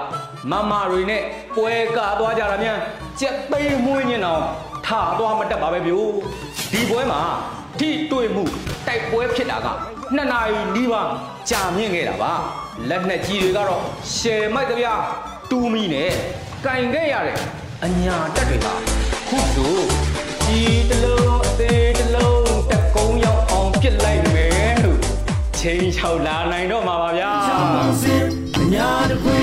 [0.51, 1.23] မမတွေနဲ့
[1.55, 2.79] ပွဲကာသွားကြတာမြန်
[3.21, 4.45] ကြက်သိမ်းမွေးညင်အောင်
[4.85, 4.87] ထ
[5.19, 6.09] သွားမတက်ပါပဲဗျို့
[6.71, 7.21] ဒီပွဲမှာ
[7.79, 8.43] ထိတွေ့မှု
[8.87, 9.67] တိုက်ပွဲဖြစ်တာက
[10.15, 11.09] နှစ်နာရီနီးပါး
[11.49, 12.33] ကြာမြင့်ခဲ့တာပါ
[12.89, 13.83] လက်နက်ကြီးတွေကတော့
[14.15, 14.93] ရှယ်မိုက်ကြဗျာ
[15.49, 16.11] တူးမီနဲ့
[16.65, 17.37] ကင်ခဲ့ရတဲ့
[17.83, 18.67] အညာတက်တွေက
[19.27, 19.75] ခုဆို
[20.45, 20.59] ဒီ
[20.89, 24.99] တလုံးအသေးတလုံးတက်ကုန်းရောက်အောင်ပြစ်လိုက်မယ်လို့
[25.59, 28.23] ချိန်ချောက်လာနိုင်တော့မှာပါဗျာချောင်းကုန်စင်
[28.59, 29.39] အညာတစ်ခွေ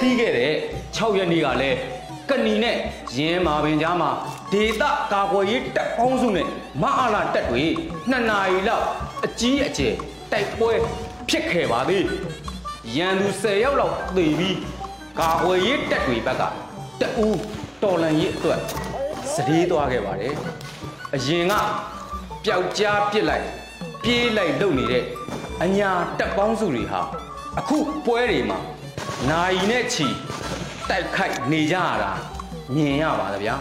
[0.00, 0.52] ပြီးခဲ့တဲ့
[0.96, 1.78] 6ရက်နေ့ကလည်း
[2.28, 2.76] ကဏီနဲ့
[3.16, 4.10] ရင်းမာပင်ကြားမှာ
[4.52, 6.48] ဒေတာကာကွယ်ရေးတပ်ပေါင်းစုနဲ့
[6.82, 7.64] မအားလာတပ်တွေ
[8.10, 8.86] နှစ်နာရီလောက်
[9.24, 9.94] အကြီးအကျယ်
[10.32, 10.72] တိုက်ပွဲ
[11.28, 12.04] ဖြစ်ခဲ့ပါသေး
[12.96, 14.56] ရန်သူ10ယောက်လောက်သေပြီး
[15.18, 16.42] ကာဝယ်ရေးတက်တွေဘက်က
[17.00, 17.38] တအူး
[17.82, 18.60] တော်လန်ရေးအတွက်
[19.32, 20.34] စတေးသွားခဲ့ပါတယ်
[21.14, 21.54] အရင်က
[22.44, 23.46] ပျောက်ကြားပစ်လိုက်
[24.02, 25.04] ပြေးလိုက်လုပ်နေတဲ့
[25.62, 27.00] အညာတက်ပေါင်းစုတွေဟာ
[27.58, 28.58] အခုပွဲတွေမှာ
[29.30, 30.08] နိုင်နဲ့ချီ
[30.90, 32.10] တိုက်ခိုက်နေကြရတာ
[32.74, 33.54] မြင်ရပါသဗျာ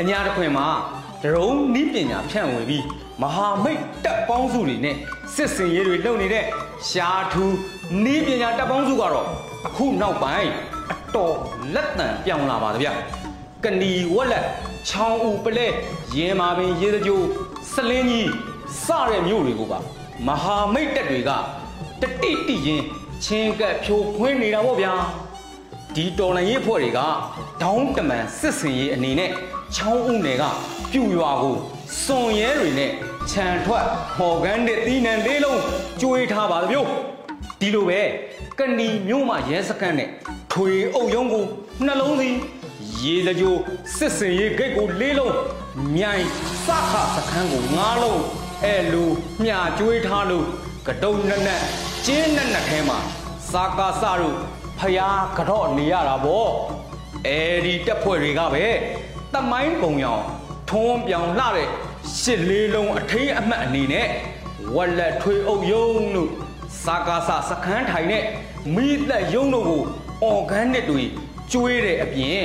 [0.00, 0.66] အညာတစ်ခွင်မှာ
[1.22, 2.84] ဒရုန်းနီးပညာဖြန့်ဝေပြီး
[3.22, 4.96] မဟာမိတ်တပ်ပေါင်းစုတွေနဲ့
[5.34, 6.44] စစ်စင်ရေးတွေလုပ်နေတဲ့
[6.88, 7.56] ရှားထူး
[8.04, 9.26] နီးပညာတပ်ပေါင်းစုကတော့
[9.66, 10.50] အခုနောက်ပိုင်း
[10.92, 11.34] အတော်
[11.74, 12.92] လက်တံပြောင်းလာပါသဗျာ
[13.64, 14.44] ကဏီဝက်လက်
[14.88, 15.66] ချောင်းဦးပလဲ
[16.16, 17.26] ရင်မာပင်ရေစကြိုး
[17.72, 18.30] စလင်းကြီး
[18.84, 19.78] စတဲ့မြို့တွေကိုပါ
[20.26, 21.30] မဟာမိတ်တပ်တွေက
[22.00, 22.82] တတိတိရင်
[23.24, 24.92] ချင်းကပ်ဖြိုခွင်းနေတာပေါ့ဗျာ
[26.00, 27.00] ဒီတော်လန်ရေးဖွဲ့တွေက
[27.62, 29.30] ဒေါင်းတမန်စစ်စင်ရေးအနေနဲ့
[29.74, 30.44] ချောင်းဦးနယ်က
[30.90, 31.56] ပြူရွာကို
[32.02, 32.90] စွန်ရဲတွေနဲ့
[33.30, 33.84] ခြံထွက်
[34.16, 35.60] ဟော်ကန်တဲ့တီးနှံလေးလုံး
[36.00, 36.88] ကျွေးထားပါသမျိုး
[37.60, 38.00] ဒီလိုပဲ
[38.58, 40.10] ကဏီမြို့မှာရဲစခန်းနဲ့
[40.52, 41.44] ထွေအုပ်ယုံကို
[41.84, 42.30] နှလုံးစီ
[43.02, 43.54] ရေစကြို
[43.96, 45.34] စစ်စင်ရေးဂိတ်ကိုလေးလုံး
[45.94, 46.24] မြိုင်
[46.66, 48.20] စခစခန်းကိုငါးလုံး
[48.64, 49.10] အဲလို
[49.44, 50.44] မြာကျွေးထားလို့
[50.86, 51.62] ကတုံနက်နက်
[52.06, 52.98] ကျင်းနက်နက်ထဲမှာ
[53.52, 54.38] စာကာစတို့
[54.80, 56.46] ဖျားကြော့နေရတာဗော
[57.26, 58.66] အဲဒီတက်ဖွဲ့တွေကပဲ
[59.34, 60.24] တမိုင်းပုံရောင်
[60.70, 61.68] ထုံးပြောင်လှတဲ့
[62.20, 64.08] ရှစ်လေးလုံးအထိန်အမှတ်အနေနဲ့
[64.74, 66.30] ဝက်လက်ထွေအုပ်ယုံတို့
[66.84, 68.24] စာကာစစခန်းထိုင်နဲ့
[68.74, 69.82] မိသက်ယုံတို့ကို
[70.22, 71.02] အော်ဂန်နစ်တွေ
[71.52, 72.42] ကျွေးတဲ့အပြင်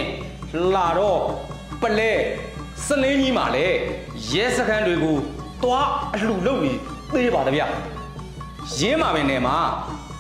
[0.74, 1.22] လာတော့
[1.82, 2.14] ပလဲ
[2.86, 3.78] စလင်းကြီးမှာလည်း
[4.32, 5.18] ရဲစခန်းတွေကို
[5.64, 6.74] တွားအလှလုပ်နေ
[7.14, 7.62] သေးပါတဗျ
[8.80, 9.58] ရင်းမာပင်နယ်မှာ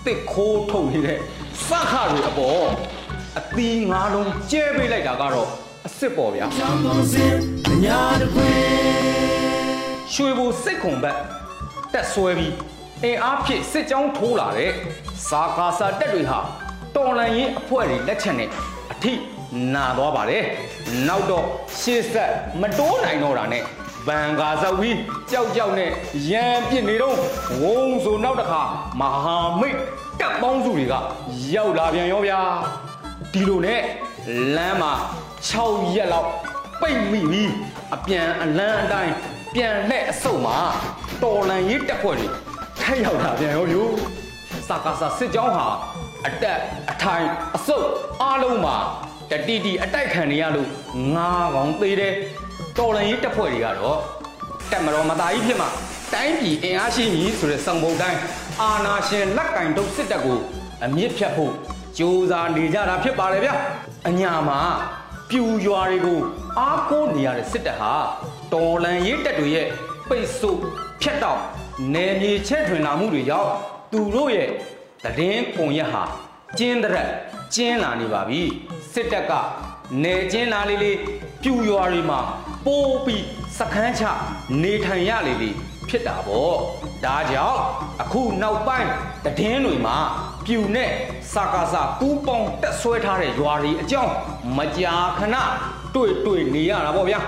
[0.06, 1.20] တစ်ခိုးထုတ်နေတဲ့
[1.68, 2.66] စခတွေအပေါ်
[3.40, 5.48] အသီးငါးလုံးကျဲပေးလိုက်တာကတော့
[5.86, 7.36] အစ်စ်ပေါ်ဗျာချောင်းကုန်စင်
[7.86, 8.52] ညာတခွေ
[10.14, 11.18] ရွှေဘူစိတ်ခုံဘက်
[11.94, 12.54] တက်ဆွဲပြီး
[13.04, 14.72] အင်အားဖြင့်စစ်ကြောင်းထိုးလာတဲ့
[15.28, 16.40] စာကာစာတက်တွေဟာ
[16.96, 18.50] တော်လန်ရင်အဖွဲ့တွေလက်ချက်နဲ့
[18.92, 19.14] အထိ
[19.74, 20.44] နာသွားပါတယ်
[21.08, 21.46] နောက်တော့
[21.80, 22.32] ရှေ့ဆက်
[22.62, 23.64] မတိုးနိုင်တော့တာနဲ့
[24.08, 24.98] ဘန်ကာဆောက်ပြီး
[25.32, 25.90] ကြောက်ကြောက်နဲ့
[26.30, 27.18] ရန်ပစ်နေတော့
[27.62, 28.62] ဝုံဆိုနောက်တစ်ခါ
[29.00, 29.78] မဟာမိတ်
[30.20, 30.94] တပ်ပေါင်းစုတွေက
[31.54, 32.40] ရောက်လာပြန်ရောဗျာ
[33.34, 33.82] ဒီလိုနဲ့
[34.56, 34.94] လမ်းမှာ
[35.50, 36.30] 6ရက်လောက်
[36.82, 37.52] ပိတ်မိပြီး
[37.96, 39.14] အပြန်အလန်းအတိုင်း
[39.56, 40.58] ပြန်နဲ့အဆုတ်မှာ
[41.24, 42.28] တော်လန်ရေးတက်ဖွဲ့တွေ
[42.80, 43.94] ထက်ရောက်လာပြန်ရောမျိုး
[44.68, 45.68] စကားစာစစ်ကြောင်းဟာ
[46.28, 46.60] အတက်
[46.92, 47.88] အထိုင်အဆုတ်
[48.22, 48.78] အားလုံးမှာ
[49.32, 50.70] တတိတိအတိုက်ခံနေရလို့
[51.16, 52.14] ငါးကောင်သေးတယ်
[52.78, 54.00] တော်လန်ရေးတက်ဖွဲ့တွေကတော့
[54.72, 55.70] တက်မတော်မသားကြီးဖြစ်မှာ
[56.14, 58.20] တိုင်းပြည်အင်အားရှိကြီးဆိုတဲ့စုံပုံတိုင်း
[58.62, 60.40] အာနာရှင်လက်ကင်တုပ်စစ်တပ်ကို
[60.84, 61.54] အမြင့်ဖြတ်ဖို့
[61.98, 63.50] ကြိုးစားနေကြတာဖြစ်ပါတယ်ဗျ
[64.10, 64.60] အညာမှာ
[65.30, 66.20] ပြူရွာတွေကို
[66.60, 67.94] အားကိုးနေရတဲ့စစ်တပ်ဟာ
[68.54, 69.68] တော်လန်ရေးတပ်တွေရဲ့
[70.10, 70.60] ပိတ်ဆို့
[71.02, 71.42] ဖြတ်တောက်
[71.94, 73.50] နယ်မြေချဲ့ထွင်လာမှုတွေကြောင့်
[73.92, 74.50] သူတို့ရဲ့
[75.18, 76.04] တည်င်းပုံရက်ဟာ
[76.58, 77.10] ကျင်းတဲ့
[77.56, 78.42] ကျင်းလာနေပါပြီ
[78.94, 79.34] စစ်တပ်က
[80.04, 80.98] နေကျင်းလာလေးလေး
[81.42, 82.22] ပြူရွာတွေမှာ
[82.66, 83.26] ပိုးပြီး
[83.58, 84.04] စခန်းချ
[84.64, 85.50] နေထိုင်ရလေလေ
[85.90, 86.58] ဖြစ်တာပေါ့
[87.06, 87.62] ဒါကြောင့်
[88.02, 88.90] အခုနောက်ပိုင်း
[89.26, 89.98] တည်င်းတွေမှာ
[90.46, 90.90] ပြူနဲ့
[91.34, 94.14] စကားစာကူးပေါင်းတက်ဆွဲထားတဲ့ရွာတွေအကြောင်း
[94.58, 95.36] မကြာခဏ
[95.96, 97.20] တွေ့တွေ့နေရတာပေါ့ဗျာ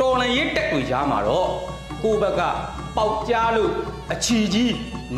[0.00, 1.48] တော်လန်ရေးတက်တွေကြားမှာတော့
[2.02, 2.42] ကိုယ့်ဘက်က
[2.96, 3.70] ပေါက်ကြားလို့
[4.12, 4.74] အချီကြီး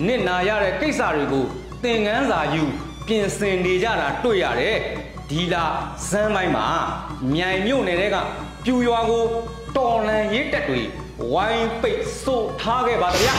[0.06, 1.44] နစ်နာရတဲ့ကိစ္စတွေကို
[1.84, 2.62] သင်ငန်းစာယူ
[3.06, 4.78] ပြင်ဆင်နေကြတာတွေ့ရတယ်
[5.30, 5.64] ဒီလာ
[6.08, 6.66] ဇန်းပိုင်းမှာ
[7.32, 8.16] မြိုင်မြို့နယ်က
[8.64, 9.24] ပြူရွာကို
[9.76, 10.80] တော်လန်ရေးတက်တွေ
[11.32, 13.36] ဝိုင်းပိတ်ဆို့ထားခဲ့ပါဗျာ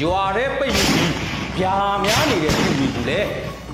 [0.00, 1.12] ရွာထဲပိတ်ပြီး
[1.58, 3.28] ဗျာများနေတဲ့သူတွေကိုလည်း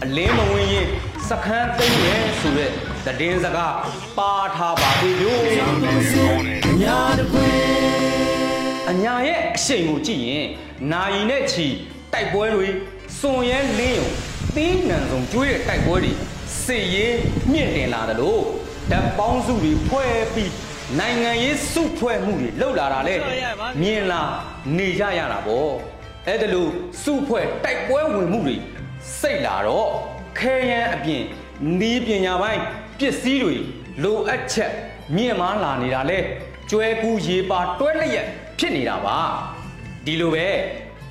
[0.05, 0.87] အလင်းမဝင်ရင်
[1.29, 2.71] စခန်းသိမ်းရဲဆိုတဲ့
[3.05, 3.75] သတင်းစကား
[4.19, 6.37] ပါထားပါသေးလို့ချောင်းကုန်စင်
[6.83, 7.49] ညာတခွေ
[8.91, 10.47] အညာရဲ့အရှိန်ကိုကြည့်ရင်
[10.93, 11.67] နာယီနဲ့ချီ
[12.13, 12.69] တိုက်ပွဲတွေ
[13.19, 14.09] စွန်ရဲလင်းုံ
[14.57, 16.13] သီးနှံဆုံးကျွေးတဲ့တိုက်ပွဲတွေ
[16.65, 17.17] စစ်ရေး
[17.53, 18.43] မြင့်တင်လာတယ်လို့
[18.91, 20.53] ဓာတ်ပေါင်းစုတွေဖွဲ့ပြီး
[20.99, 23.17] နိုင်ငံရေးစုဖွဲ့မှုတွေလှုပ်လာတာလဲ
[23.83, 24.23] မြင်လာ
[24.77, 25.73] နေကြရတာပေါ့
[26.29, 26.71] အဲ့ဒါလို့
[27.03, 28.57] စုဖွဲ့တိုက်ပွဲဝင်မှုတွေ
[29.21, 29.89] စိတ်လာတော့
[30.39, 31.23] ခဲယမ်းအပြင်
[31.81, 32.63] နီးပညာပိုင်း
[32.99, 33.57] ပစ္စည်းတွေ
[34.03, 34.73] လိုအပ်ချက်
[35.17, 36.19] မြင့်မားလာနေတာလဲ
[36.71, 38.27] ကျွဲကူရေပါတွဲလျက်
[38.59, 39.19] ဖြစ်နေတာပါ
[40.05, 40.47] ဒီလိုပဲ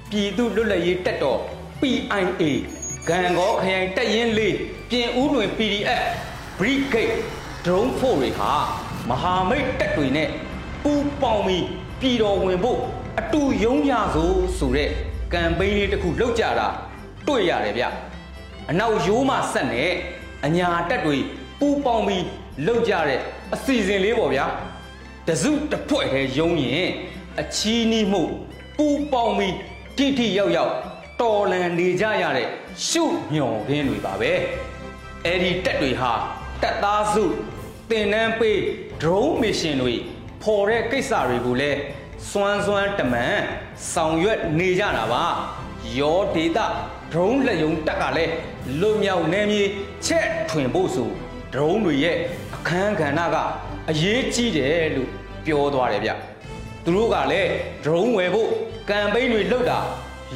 [0.09, 1.39] ပြည်သူလွတ်လပ်ရေးတက်တော်
[1.81, 2.43] PIA
[3.09, 4.55] ဂံကောခရိုင်တက်ရင်လေး
[4.89, 6.03] ပြင်ဦးလွင် PDF
[6.59, 7.15] Brigade
[7.65, 8.53] Drone Force တွေဟာ
[9.09, 10.29] မဟာမိတ်တက်တွေနဲ့
[10.83, 11.65] ပူးပေါင်းပြီး
[12.01, 12.79] ပြည်တော်ဝင်ဖို့
[13.19, 14.89] အတူယုံကြဆိုဆိုတဲ့
[15.33, 16.67] ကမ်ပိန်းလေးတစ်ခုလုပ်ကြတာ
[17.27, 17.83] တွေ့ရတယ်ဗျ
[18.69, 19.91] အနောက်ရိုးမှဆက်နဲ့
[20.45, 21.17] အညာတက်တွေ
[21.59, 22.25] ပူးပေါင်းပြီး
[22.67, 23.19] လုပ်ကြတဲ့
[23.53, 24.45] အစီအစဉ်လေးပေါ့ဗျာ
[25.27, 26.89] တစုတစ်ဖွဲ့တည်းယုံရင်
[27.41, 28.23] အချီးနီးမှု
[28.77, 29.55] ပူးပေါင်းပြီး
[29.97, 30.73] တိတိရောက်ရောက်
[31.21, 32.47] တော်လန်နေကြရတဲ့
[32.87, 34.31] ရှုညော်ခင်းတွေပါပဲ
[35.25, 36.11] အဲ့ဒီတက်တွေဟာ
[36.61, 37.25] တက်သားစု
[37.89, 38.59] တင်နန်းပေး
[39.03, 39.95] drone mission တွေ
[40.43, 41.79] ဖော်တဲ့ကိစ္စတွေကိုလည်း
[42.31, 43.37] စွမ်းစွမ်းတမန်
[43.93, 45.23] ဆောင်ရွက်နေကြတာပါ
[45.99, 46.65] ရောဒေတာ
[47.11, 48.33] drone လက်ယုံတက်ကလည်း
[48.79, 49.63] လွတ်မြောက်နေမြေ
[50.05, 51.09] ချက်ထွင်ဖို့ဆို
[51.53, 52.17] drone တွေရဲ့
[52.55, 53.37] အခန်းကဏ္ဍက
[53.89, 55.09] အရေးကြီးတယ်လို့
[55.45, 56.11] ပြောသွားတယ်ဗျ
[56.83, 57.49] သူတို့ကလည်း
[57.83, 58.49] drone ဝယ်ဖို့
[58.89, 59.79] ကမ်ပိန်းတွေလုပ်တာ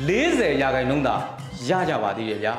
[0.08, 1.15] 40ရာခိုင်နှုန်းသာ
[1.69, 2.49] ရကြပါသေးတယ်ဗျ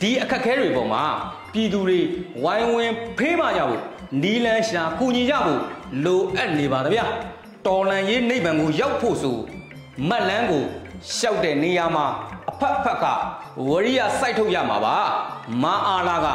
[0.00, 1.04] ဒီအခက်အခဲတွေပေါ်မှာ
[1.52, 1.98] ပြည်သူတွေ
[2.42, 3.82] ဝိုင်းဝန်းဖေးမကြဖို့
[4.22, 5.60] နီလန်းရှာကူညီကြဖို့
[6.04, 7.00] လိုအပ်နေပါဗျ
[7.66, 9.36] တော်လန်ရေးနိဗ္ဗာန်ကိုရောက်ဖို့ဆို
[10.08, 10.64] မတ်လန်းကို
[11.16, 12.06] ရှောက်တဲ့နေရာမှာ
[12.50, 13.04] အဖက်ဖက်က
[13.68, 14.96] ဝရိယစိုက်ထုတ်ရမှာပါ
[15.62, 16.26] မာအာလာက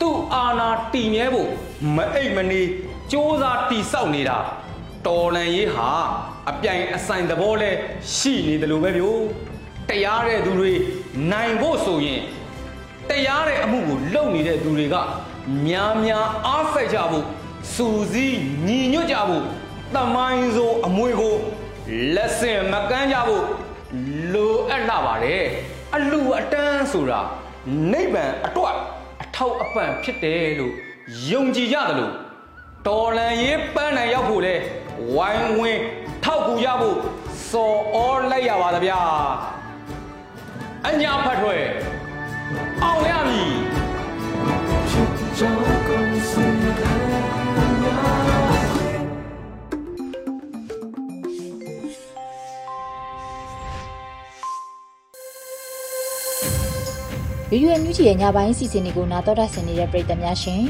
[0.00, 1.48] သူ့အာနာတည်မြဲဖို့
[1.96, 2.66] မအိတ်မနေစ
[3.12, 4.36] 조사တိဆောက်နေတာ
[5.06, 5.88] တော်လန်ရေးဟာ
[6.50, 7.70] အပြိုင်အဆိုင်သဘောလဲ
[8.14, 9.20] ရှိနေတယ်လို့ပဲဗျို့
[9.88, 10.72] တရားတဲ့သူတွေ
[11.32, 12.20] နိုင်ဖို့ဆိုရင်
[13.10, 14.96] တရားတဲ့အမှုကိုလုပ်နေတဲ့သူတွေက
[15.66, 17.26] များများအားစိုက်ကြဖို့
[17.74, 19.44] စူးစီးညီညွတ်ကြဖို့
[19.94, 21.36] တမိုင်းဆိုအမွေကို
[22.14, 23.44] လက်ဆင့်မကမ်းကြဖို့
[24.32, 25.44] လိုအပ်လာပါတယ်
[25.94, 27.20] အလူအတန်းဆိုတာ
[27.92, 28.76] နိဗ္ဗာန်အတွက်
[29.22, 30.74] အထောက်အပံ့ဖြစ်တယ်လို့
[31.30, 32.12] ယုံကြည်ကြတယ်လို့
[32.86, 34.54] တော်လန်ရေးပန်းနိုင်ရောက်ဖို့လဲ
[35.14, 35.82] ဝိုင်းဝင်း
[36.24, 36.96] ထောက်ကူရဖို့
[37.50, 37.96] စော်ဩ
[38.30, 39.00] လိုက်ရပါသဗျာ
[40.86, 41.56] အညာဖတ်ထွဲ
[42.84, 43.75] အောင်ရမည်
[45.36, 60.64] ဗီဒီယိုအန်ယူဂျီရဲ့ညပိုင်းစီစဉ်တွေကိုနာတော်တာဆင်နေတဲ့ပရိသတ်များရှင်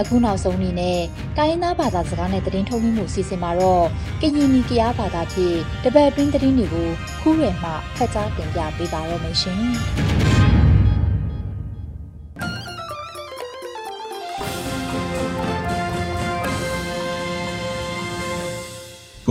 [0.00, 1.00] အခုနောက်ဆုံးအနေနဲ့
[1.36, 3.86] တိုင်းရင်းသားဘာသာစကားနဲ့သတင်းထုတ်လွှင့်မှုစီစဉ်မှာတော့
[4.20, 6.88] ကရင်နီကရားဘာသာဖြင့်တပတ်အတွင်းသတင်းတွေကို
[7.20, 10.29] ခူးရယ်မှဖတ်ကြားတင်ပြပေးပါရမရှင်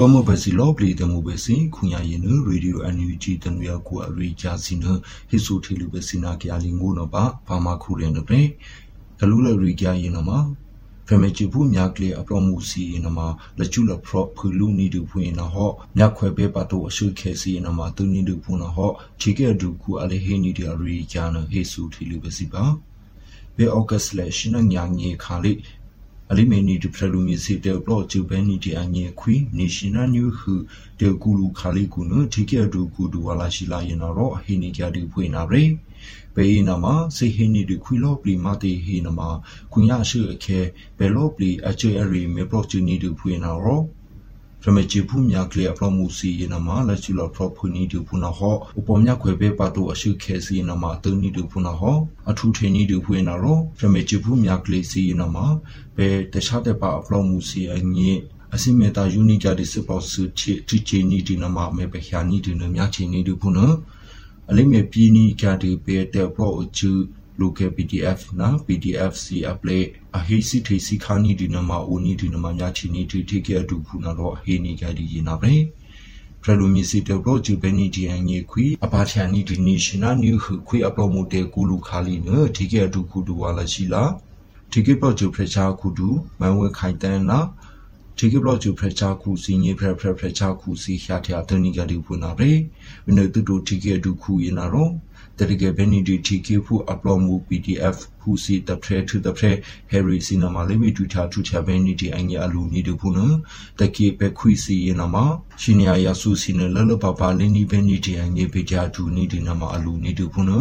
[0.02, 4.86] ပမဘစီလောပလီတမှုပဲစင်ခွန်ရရင်ရေဒီယိုအန်ယူဂျီတနွေကူအရိဂျာစီန
[5.30, 8.48] ဟစ်ဆိုထီလူပဲစင်နာကရလီငိုနပါဘာမခုရင်တဲ့
[9.20, 10.40] တလူလရီကြရင်နမှာ
[11.08, 13.28] ဖမေချီဘူးမြကလေအပရမှုစီနမှာ
[13.60, 22.64] လချူလဖရဖူလူနီဒူဖွင့်နဟောမြခွဲပဲပါတော့အရှုခဲစီနမှာတူနီဒူဖွင့်နဟောချီကဲဒူကူအလေဟေနီဒီရီဂျာနဟေဆူထီလူပဲစီပါ
[23.56, 25.52] ဘေအော့ဂတ်စလက်ရှင်ညာညေခါလိအလိမေနီဒူဖရလူမီစီတေဘလော့ချူဘဲနီဒီအညေခွီနေရှင်နာနျူဟူတေကူလူခါလိ
[31.94, 35.64] ကူနတီကေဒူကူဒူဝလာရှိလာရင်တော့ဟိနီကြတူဖွင့်နာရေ
[36.36, 39.30] ဘေးနာမှာစေဟိနီဒူခွီလော့ပလီမာတေဟိနမှာ
[39.72, 40.60] ခွန်ရရှိအခဲ
[40.98, 43.52] ဘယ်လော့ပလီအချေအရီမေပလော့ချူနီဒူဖွင့်နာ
[44.64, 51.98] ရောဖရမချီဖူမြကလေအပလောမှုစီယနမှာလက်ချူလော်ဖရဖူနီဒူဖူနာဟောဥပမြခွေပဲပါတော့အရှုခဲစီယနမှာတုန်နီဒူဖူနာဟော
[52.30, 55.46] အထူထေနီဒူဖွင့်နာရောဖရမချီဖူမြကလေစီယနမှာ
[55.98, 58.20] ဘယ်တခြားတဲ့ပါအပလောမှုစီအငင်း
[58.56, 63.68] အစိမေတာယူနီကြတဲ့စပေါ်စုချီတီချီနီဒီနမမေပခ ्या နီဒီနမြချီနီဒူဖူနာ
[64.50, 66.92] အလိမေပီနီကြတဲ့ပေတဲ့ပလောအချူ
[67.42, 69.82] local pdf နာ pdf c apply
[70.18, 75.54] အဟိစီထေစီခါနီဒီနမဦးနီဒီနမမြချီနီတီထေကေအတူခုနာတော့ဟေနီကြဒီရင်နာပဲ
[76.42, 84.04] ဖရလူမီစီတေဘလောဂျူဘနီဒီအန်ယေခွီအပါချာနီဒီနေရှင်နာနျူခုခွီအပလိုမိုတေကူလူခါလီနထေကေအတူခုဒူဝါလာရှိလာ
[84.72, 87.40] ထေကေပလောဂျူဖရချာခုဒူမန်ဝဲခိုင်တန်နာ
[88.22, 92.50] ထေကေဘလောဂျူဖရချာခုစီညေဖရဖရဖရချာခုစီခ ्या တဲ့တနီကဒီဖူနာပဲ
[93.06, 94.92] ဝိနတူတူထေကေအတူခုရင်နာတော့
[95.38, 99.52] တရကဘနီဒီတီကေဖူအပလောမှု PDF ဖူစီတဖရဲထူတဖရဲ
[99.90, 103.20] ဟယ်ရီစီနမလေးမီတူချာထူချာဘနီဒီအငြအလူနီဒဖူန
[103.80, 105.16] တကေပဲခွီစီယနမ
[105.62, 110.52] ရှင်ညာယာဆူစီနလလပပလင်းနီဘနီဒီအငြပေချာဒူနီဒီနမအလူနီဒဖူန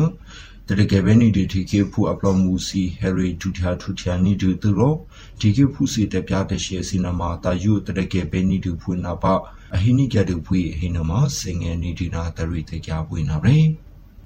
[0.71, 4.95] တရကဘနီဒီတီကေဖူအပလောမှုစီဟယ်ရီထူချာထူချာနီဒူတူရော
[5.41, 9.35] တီကေဖူစီတပြားတရှေစီနမတာယုတရကဘနီဒူဖူနာပါ
[9.75, 13.57] အဟိနိကဒူဖွေဟိနမစင်ငယ်နီဒီနာတရီတကြပွေနာပဲ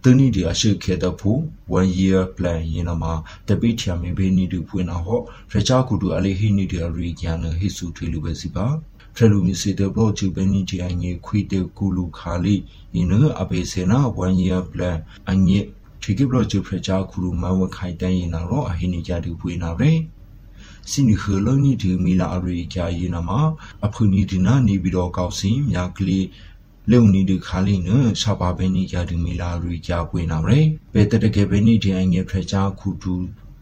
[0.02, 1.31] တနီဒီအရှိခေတဖူ
[1.78, 3.12] one year plan ယင်နမှာ
[3.48, 5.20] တပိချာမင်းဘေးနီဒူဖွင့်နာဟော
[5.52, 8.66] ရချာကူတူအလေးဟိနီဒီရီကျန်ဟိစုထွေလူပဲစီပါ
[9.14, 12.57] ဖရလူမီစီတေဘလော့ချူဘနီဒီအငေခွီတေကူလူခါလီ
[12.94, 14.96] ယင်နအဘေစေနာ one year plan
[15.31, 15.59] အငေ
[16.03, 19.91] ချီကိဘလော့ချူဖရချာကူလူမဝခိုင်တန်ယင်နာရောအဟိနီကြတူဖွင့်နာပဲ
[20.91, 23.41] စင်ခလနီဒီမီလာအရီကြယင်နာမှာ
[23.87, 26.27] အဖူနီဒီနာနေပြီးတော့ကောက်စင်မြကလေး
[26.91, 27.88] လုံနီဒီခါလီန
[28.21, 30.61] ရှာပါဘဲနီယာဒီမီလာရီကြာပွေနာရဲ
[30.93, 33.15] ပေတတကေဘဲနီဒီအငယ်ဖရချာခုတူ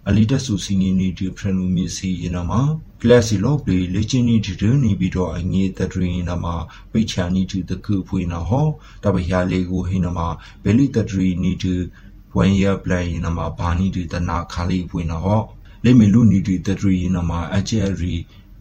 [0.09, 2.61] အလီတက်ဆူစီနီနီဒီဖရနူမီစီယနာမှာ
[3.03, 6.55] ကလစီလော့ပလီလေချင်းနီဒီဒနီဘီတော့အငေးတဒရီနာမှာ
[6.92, 8.68] ပိချာနီဒီတကူဖွေနာဟော
[9.05, 10.29] တပရလေးကိုဟိနာမှာ
[10.62, 11.74] ဘယ်လီတဒရီနီဒီ
[12.36, 15.42] ဝန်ရပလန်နာမှာဘာနီဒီတနာခါလေးဖွေနာဟော
[15.84, 18.14] လေမီလူနီဒီတဒရီနာမှာအကျယ်ရီ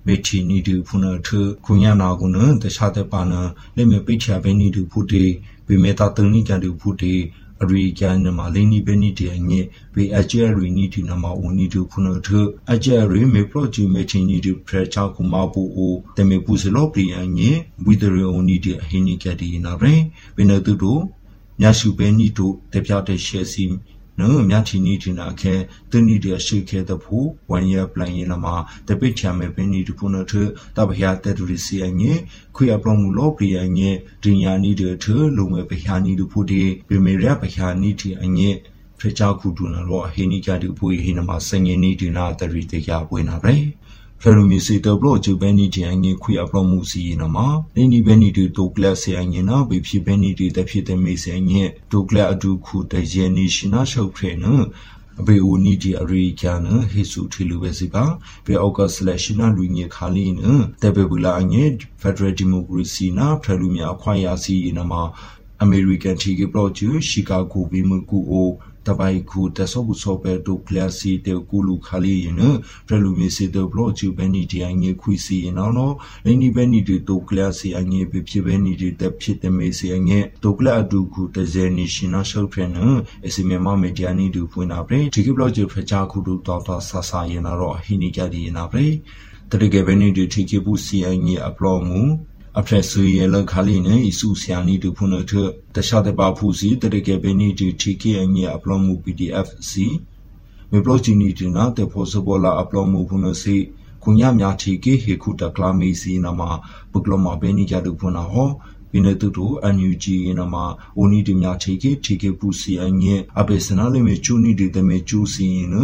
[0.06, 1.30] မေချီနီဒီဖုန်ထ
[1.66, 3.34] ခုညာနာကုနတခြားတဲ့ပါန
[3.76, 5.26] လေမပိချာဘဲနီဒီဖုတေ
[5.68, 7.16] ဝိမေတာတန်နီကန်ဒီဖုတေ
[7.62, 9.60] အရိကန်နမလိနီဘနီတေငေ
[9.94, 12.28] ဘေအကျရီနီတီနမဦးနီတူဖုနထ
[12.72, 17.50] အကျရီမေပရိုဂျူမေချင်းနီတူဖရချာကုမပူအိုတမေပူစလောပရီယငေ
[17.86, 19.94] ဝီဒရီအိုနီတီအဟိနီကတီနာရေ
[20.36, 21.02] ဘိနတူတို့
[21.62, 23.64] ညရှုပဲနီတို့တပြတဲ့ရှယ်စီ
[24.20, 25.56] နော်မြချီနီဒီနာခဲ
[25.92, 27.18] တနီဒီရှိခဲတဖူ
[27.52, 28.56] ဝန်ရပလန်ရလမှာ
[28.88, 30.34] တပိချမေပနီဒီဖုနထ
[30.76, 32.12] တဘယာတဒရီစီအငေ
[32.56, 33.90] ခွေအပရမူလောပရိယငေ
[34.24, 35.06] ဒင်ယာနီဒီထ
[35.38, 38.50] လုံမေဘယာနီဒီဖူဒီပြမေရဘယာနီတီအငေ
[39.00, 43.56] ဖရချာခုဒူနာလောဟေနီကြတူဖူဟိနမှာစငေနီဒီနာတရီတေရပွေနာပဲ
[44.22, 54.46] ဖရမီစီတဘလောချူဘဲနီတီအငေခွေအပရမူစီနမှာနေနီဘဲနီတီတိုကလတ်စီအငေနာဘေဖြစ်ဘဲနီတီတဖြစ်တဲ့မေစီအငေတိုကလတ်အဒူခုတယေနီရှိနာရှုပ်ဖရန
[55.20, 58.04] အဘေအိုနီဒီအရိကန်ဟေဆုထီလူပဲစီပါ
[58.46, 60.42] ဘေအောက်ကစလက်ရှိနာလူညေခါလီန
[60.82, 61.64] တေဘေဘူလာအငေ
[62.02, 65.02] ဖက်ဒရယ်ဒီမိုကရေစီနာဖရလူမြအခွင့်အရေးနမှာ
[65.62, 68.50] အမေရိကန်တီကပလော့ချူရှီကာဂိုဘီမကူအို
[68.90, 72.42] တပိုင်ခုတဆော့ဘူးဆော့ပဲဒိုကလစီတေကူလူခါလီယန
[72.88, 82.78] ဖရလူမီစီတေဘလော့ချူဘန်နီတီအငေခွီစီယနော်နော်လိနီဘန်နီတီဒိုကလစီအငေပြဖြစ်ဘန်နီတီတက်ဖြစ်တဲ့မေစီအငေဒိုကလအဒူခုတဇဲနီရှင်နာရှောက်ဖရန
[83.26, 88.88] အစီမမမေဒီယာနီဒူဖွင့်နာပရေဒီကဘလော့ချူဖချာခုဒူတော်တော်ဆာဆာယနော်ဟိနီကြဒီယနာပရေ
[89.52, 92.02] တရကေဘန်နီတီတီကပူစီအငေအပလော့မူ
[92.58, 95.32] အဖရက်ဆူရလခါလီနေအစုဆရာနီတူဖုန်ထ
[95.76, 99.88] တခြားတပါဖူစီတရကေဘနီတီတီကေအငေအပလောမှု PDF စီ
[100.72, 103.56] မေဘလော့ချီနီတီနာတေဖို့စဘောလာအပလောမှုဖုန်စီ
[104.04, 106.42] ခုညမြတီကေဟေခုတကလာမီစီနမ
[106.92, 108.50] ပကလမဘနီကြတူဖုန်ဟော
[108.92, 110.56] ဘိနေတူတူအန်ယူဂျီနမ
[110.98, 115.76] အိုနီဒီမြတီကေတီကေပူစီအငေအပေစနာလေမေချူနီဒီတမေချူစီန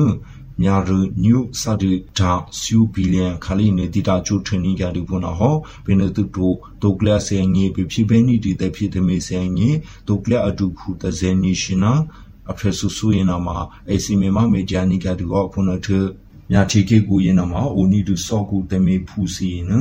[0.64, 0.90] ညာရ
[1.24, 1.84] ညုစဒ
[2.18, 9.70] တာဆူဘီလီယံခလီနေတီတာချိုထနီကတူဖုနာဟောဘင်းတူတိုတိုကလဆေငေပြဖြစ်ပဲနီတီတဖြစ်တမေဆေငေ
[10.08, 11.94] တိုကလအတူခုတဇဲနီရှင်နာ
[12.52, 13.58] အဖရဆူဆူယနာမှာ
[13.92, 15.88] အစီမေမမေဂျာနီကတူဟောဖုနာထ
[16.52, 19.72] မြာချီကေကူယနာမှာအိုနီတူစောကူတမေဖူစီန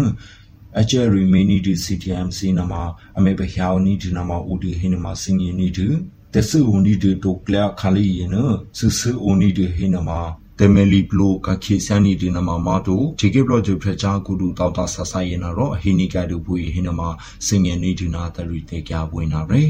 [0.80, 2.82] အကျရီမီနီဒီ CTMC နမှာ
[3.16, 5.86] အမေဘဟျောနီဒီနမှာဦးဒီဟိနမှာစင်ယနီတူ
[6.32, 8.36] တဆူဦးနီဒီတိုကလခလီယန
[8.78, 10.20] ဆူဆူဦးနီဒီဟိနမှာ
[10.60, 17.00] တမလီဘလိုကခေဆန်နီဒီနမမတိုဂျေကေဘလော့ဂျူဖရချာကူဒူတောက်တာဆဆာယေနာရောဟိနီကဒူဘူဟိနမ
[17.46, 19.62] စင်ငယ်နေဒီနာတရီတေကြပွင့်နာရဲ